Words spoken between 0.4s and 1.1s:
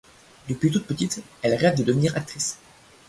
Depuis toutes